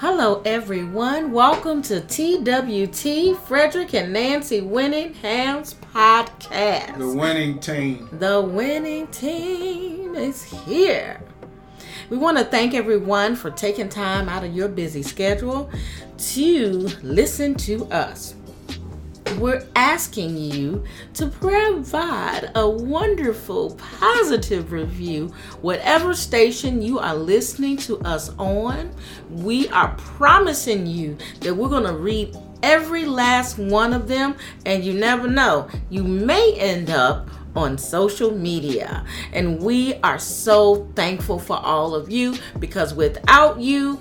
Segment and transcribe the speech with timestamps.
[0.00, 1.32] Hello, everyone.
[1.32, 6.98] Welcome to TWT Frederick and Nancy Winningham's podcast.
[6.98, 8.06] The winning team.
[8.12, 11.22] The winning team is here.
[12.10, 15.70] We want to thank everyone for taking time out of your busy schedule
[16.18, 18.34] to listen to us
[19.38, 20.84] we're asking you
[21.14, 28.90] to provide a wonderful, positive review, whatever station you are listening to us on.
[29.30, 34.84] We are promising you that we're going to read every last one of them, and
[34.84, 39.04] you never know, you may end up on social media.
[39.32, 44.00] And we are so thankful for all of you because without you,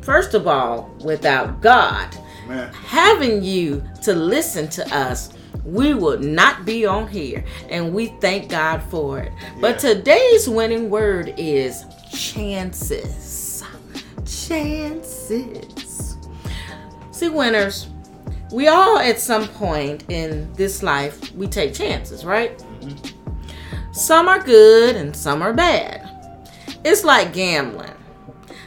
[0.00, 2.16] first of all, without God,
[2.48, 5.32] having you to listen to us,
[5.64, 7.44] we would not be on here.
[7.68, 9.32] And we thank God for it.
[9.32, 9.58] Yeah.
[9.60, 13.64] But today's winning word is chances.
[14.24, 16.16] Chances.
[17.10, 17.88] See, winners,
[18.52, 22.58] we all at some point in this life, we take chances, right?
[22.80, 23.92] Mm-hmm.
[23.92, 26.08] Some are good and some are bad.
[26.84, 27.94] It's like gambling.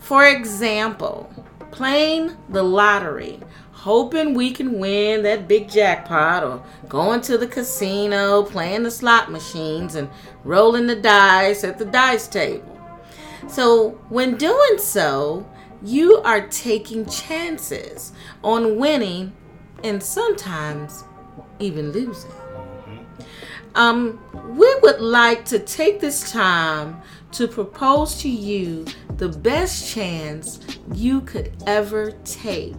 [0.00, 1.32] For example,
[1.70, 3.40] playing the lottery
[3.80, 9.30] hoping we can win that big jackpot or going to the casino, playing the slot
[9.30, 10.10] machines, and
[10.44, 12.78] rolling the dice at the dice table.
[13.48, 15.48] So, when doing so,
[15.82, 18.12] you are taking chances
[18.44, 19.32] on winning
[19.82, 21.04] and sometimes
[21.58, 22.30] even losing.
[23.74, 24.20] Um,
[24.56, 27.00] we would like to take this time
[27.32, 28.84] to propose to you
[29.16, 30.60] the best chance
[30.92, 32.74] you could ever take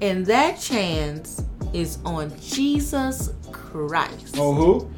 [0.00, 1.42] and that chance
[1.72, 4.38] is on Jesus Christ.
[4.38, 4.90] On who?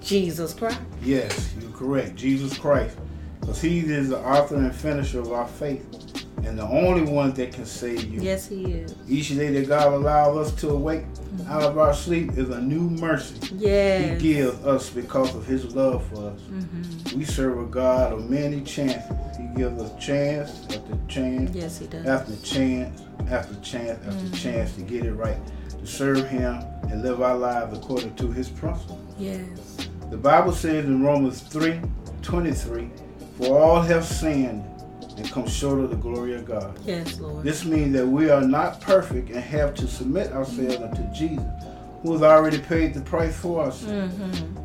[0.00, 0.78] Jesus Christ.
[1.02, 2.16] Yes, you're correct.
[2.16, 2.96] Jesus Christ.
[3.40, 6.11] Because he is the author and finisher of our faith.
[6.44, 8.20] And the only one that can save you.
[8.20, 8.96] Yes, he is.
[9.08, 11.50] Each day that God allows us to awake mm-hmm.
[11.50, 13.36] out of our sleep is a new mercy.
[13.54, 14.20] Yes.
[14.20, 16.40] He gives us because of his love for us.
[16.40, 17.18] Mm-hmm.
[17.18, 19.36] We serve a God of many chances.
[19.36, 21.54] He gives us chance after chance.
[21.54, 22.06] Yes, he does.
[22.06, 24.34] After chance after chance after mm-hmm.
[24.34, 25.38] chance to get it right,
[25.70, 29.00] to serve Him and live our lives according to His principles.
[29.18, 29.76] Yes.
[30.10, 31.80] The Bible says in Romans 3
[32.22, 32.90] 23,
[33.38, 34.64] For all have sinned
[35.16, 36.78] and come short of the glory of God.
[36.84, 37.44] Yes, Lord.
[37.44, 41.44] This means that we are not perfect and have to submit ourselves unto Jesus,
[42.02, 43.84] who has already paid the price for us.
[43.84, 44.62] Mm-hmm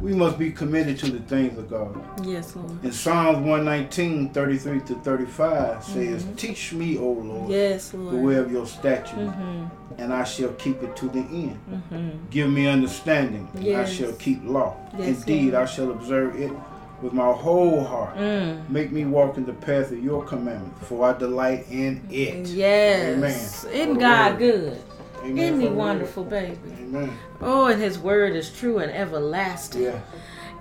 [0.00, 2.26] we must be committed to the things of God.
[2.26, 2.82] Yes, Lord.
[2.84, 6.34] In Psalms 119, 33 to 35 says, mm-hmm.
[6.36, 8.14] Teach me, O Lord, yes, Lord.
[8.14, 9.66] the way of your statutes, mm-hmm.
[10.00, 11.60] and I shall keep it to the end.
[11.70, 12.30] Mm-hmm.
[12.30, 13.88] Give me understanding, yes.
[13.88, 14.76] I shall keep law.
[14.98, 15.62] Yes, Indeed, Lord.
[15.62, 16.52] I shall observe it
[17.02, 18.16] with my whole heart.
[18.16, 18.68] Mm.
[18.68, 22.46] Make me walk in the path of your commandment, for I delight in it.
[22.48, 23.64] Yes.
[23.66, 23.74] Amen.
[23.74, 24.82] Isn't God good?
[25.20, 25.38] Amen.
[25.38, 26.58] Isn't he wonderful, baby?
[26.80, 27.18] Amen.
[27.40, 29.82] Oh, and his word is true and everlasting.
[29.82, 30.00] Yeah.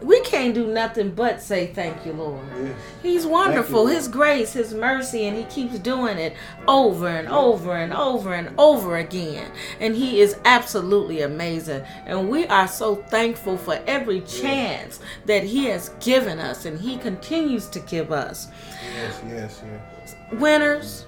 [0.02, 2.46] We can't do nothing but say thank you, Lord.
[2.62, 2.76] Yes.
[3.04, 3.90] He's wonderful.
[3.90, 6.36] You, his grace, his mercy, and he keeps doing it
[6.68, 9.52] over and over and over and over again.
[9.80, 11.84] And he is absolutely amazing.
[12.06, 16.98] And we are so thankful for every chance that he has given us and he
[16.98, 18.48] continues to give us.
[18.96, 20.16] Yes, yes, yes.
[20.40, 21.06] Winners,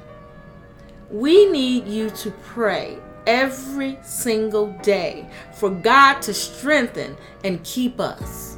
[1.10, 2.98] we need you to pray
[3.28, 8.58] every single day for God to strengthen and keep us.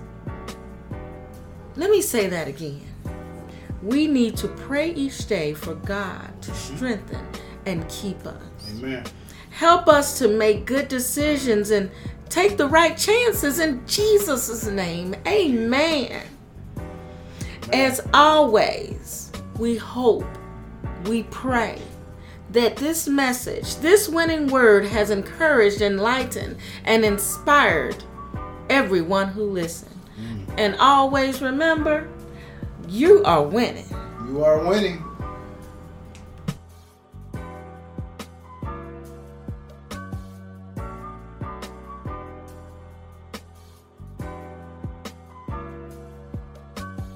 [1.76, 2.82] Let me say that again.
[3.82, 6.76] We need to pray each day for God to mm-hmm.
[6.76, 7.28] strengthen
[7.66, 8.38] and keep us.
[8.78, 9.04] Amen.
[9.50, 11.92] Help us to make good decisions and
[12.30, 15.16] take the right chances in Jesus' name.
[15.28, 16.24] Amen.
[16.78, 16.90] Amen.
[17.72, 20.26] As always, we hope,
[21.06, 21.82] we pray
[22.52, 28.04] that this message, this winning word, has encouraged, enlightened, and inspired
[28.70, 29.93] everyone who listened.
[30.58, 32.08] And always remember,
[32.88, 33.86] you are winning.
[34.28, 35.04] You are winning.